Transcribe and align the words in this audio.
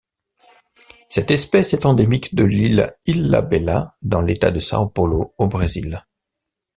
Cette 1.09 1.29
espèce 1.29 1.75
est 1.75 1.85
endémique 1.85 2.33
de 2.33 2.43
l'île 2.43 2.95
Ilhabela 3.05 3.97
dans 4.01 4.21
l'État 4.21 4.49
de 4.49 4.59
São 4.59 4.91
Paulo 4.91 5.35
au 5.37 5.45
Brésil. 5.45 6.03